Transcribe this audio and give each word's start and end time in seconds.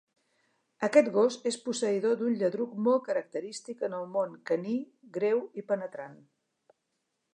Aquest 0.85 1.09
gos 1.17 1.35
és 1.49 1.59
posseïdor 1.65 2.15
d'un 2.21 2.39
lladruc 2.39 2.73
molt 2.87 3.05
característic 3.09 3.85
en 3.89 3.99
el 3.99 4.09
món 4.17 4.35
caní, 4.53 4.75
greu 5.19 5.45
i 5.63 5.67
penetrant. 5.73 6.21